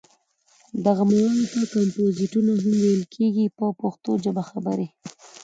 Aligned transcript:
دغو 0.85 1.03
موادو 1.11 1.43
ته 1.53 1.61
کمپوزېټونه 1.73 2.51
هم 2.63 2.75
ویل 2.83 3.03
کېږي 3.15 3.45
په 3.57 3.65
پښتو 3.81 4.11
ژبه 4.23 4.43
خبرې. 4.49 4.87